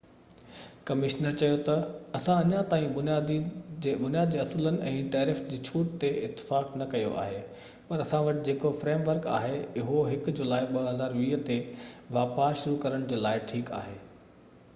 [0.89, 1.73] commissioner چيو تہ
[2.19, 7.41] اسان اڃا تائين بنياد جي اصولن ۽ ٽيرف جي ڇوٽ تي اتفاق نہ ڪيو آهي
[7.91, 9.53] پر اسان وٽ جيڪو فريم ورڪ آهي
[9.83, 11.59] اهو 1 جولائي 2020 تي
[12.19, 13.99] واپار شروع ڪرڻ جي لاءِ ٺيڪ آهي